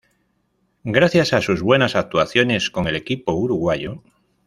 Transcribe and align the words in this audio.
Gracias 0.83 1.31
a 1.31 1.41
sus 1.41 1.61
buenas 1.61 1.95
actuaciones 1.95 2.71
con 2.71 2.87
el 2.87 2.95
equipo 2.95 3.33
uruguayo. 3.33 4.01